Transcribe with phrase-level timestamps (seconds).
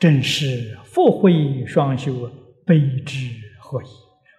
[0.00, 2.30] 正是福慧双修，
[2.64, 3.86] 悲智合一，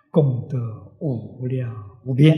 [0.10, 0.58] 功德
[1.00, 1.72] 无量
[2.04, 2.36] 无边。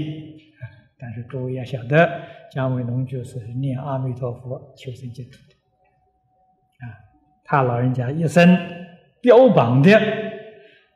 [0.99, 2.21] 但是诸位要晓得，
[2.51, 6.91] 姜维龙就是念阿弥陀佛求生净土的啊，
[7.45, 8.57] 他老人家一生
[9.21, 9.89] 标榜的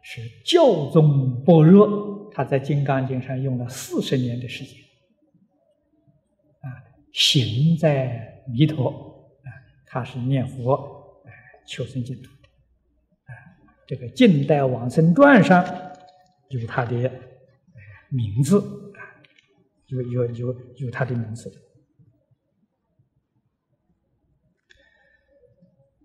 [0.02, 4.78] 是教宗般若，他在《金刚经》上用了四十年的时间
[6.60, 6.68] 啊，
[7.14, 8.90] 行在弥陀
[9.44, 9.48] 啊，
[9.86, 10.97] 他是念佛
[11.68, 12.50] 求生净土的
[13.26, 13.32] 啊，
[13.86, 15.64] 这个《近代往生传》上
[16.50, 16.96] 有他的
[18.10, 18.64] 名字。
[19.88, 21.50] 有有有有他的名字。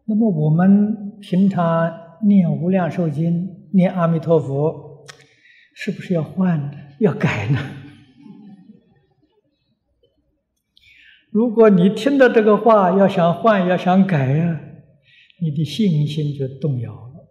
[0.05, 1.93] 那么我们平常
[2.23, 5.05] 念无量寿经、念阿弥陀佛，
[5.75, 7.59] 是不是要换、要改呢？
[11.31, 14.61] 如果你听到这个话，要想换、要想改呀，
[15.43, 17.29] 你的信心就动摇了。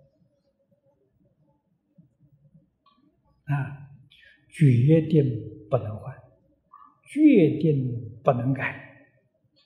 [3.46, 3.88] 啊，
[4.50, 5.24] 决定
[5.70, 6.14] 不能换。
[7.08, 8.74] 决定不能改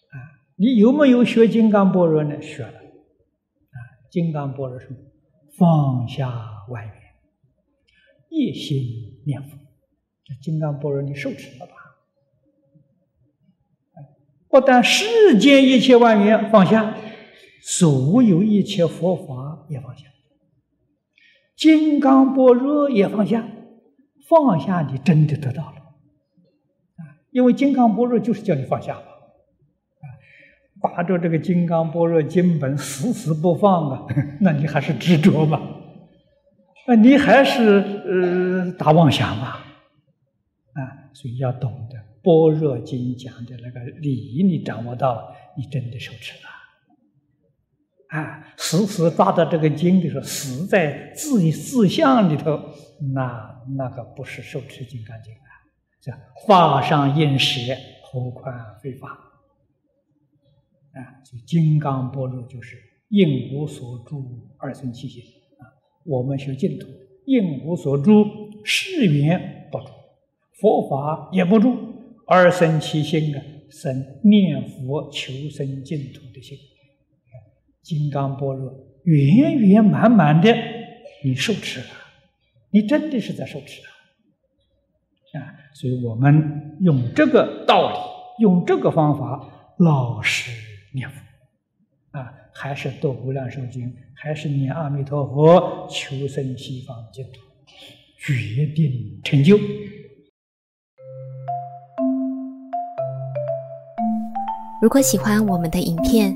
[0.10, 0.18] 啊！
[0.56, 2.40] 你有没有学金刚般若呢？
[2.40, 3.78] 学了啊！
[4.12, 4.98] 金刚般若什么？
[5.58, 6.28] 放下
[6.70, 6.96] 万缘，
[8.30, 9.58] 一心念佛。
[10.24, 11.74] 这金刚般若你受持了吧？
[14.50, 16.96] 不但世间一切万缘放下，
[17.68, 20.06] 所有一切佛法也放下，
[21.58, 23.44] 金刚般若也放下，
[24.30, 25.78] 放下你真的得到了。
[26.98, 27.02] 啊。
[27.32, 30.06] 因为金刚般若就是叫你放下嘛，啊，
[30.80, 34.06] 把着这个金刚般若经本死死不放啊，
[34.42, 35.60] 那你还是执着嘛，
[36.86, 39.48] 啊，你还是呃打妄想嘛，
[40.74, 46.50] 啊，所以要懂得般若经讲的那个理，你掌握到，你真的受持了，
[48.16, 52.60] 啊，死死抓到这个经的时候，死在自自相里头，
[53.14, 55.34] 那那个不是受持金刚经。
[56.46, 59.10] 法上应舍，何况非法？
[60.94, 62.78] 啊，所以金刚般若就是
[63.10, 65.24] 应无所住而生其心
[65.58, 65.66] 啊。
[66.06, 66.88] 我们学净土，
[67.26, 68.24] 应无所住，
[68.64, 69.86] 誓缘不住，
[70.62, 71.76] 佛法也不住，
[72.28, 76.56] 而生其心啊，生念佛求生净土的心。
[77.86, 78.74] 金刚般若
[79.04, 80.52] 圆圆满满的，
[81.24, 81.86] 你受持了，
[82.72, 85.40] 你真的是在受持啊。
[85.40, 87.96] 啊，所以我们用这个道理，
[88.42, 89.48] 用这个方法，
[89.78, 90.50] 老实
[90.96, 91.16] 念佛，
[92.18, 97.40] 啊，还是读无量寿经，还是念阿弥陀佛，求生西方净土，
[98.18, 99.60] 决定成就。
[104.82, 106.36] 如果喜欢我们的影片，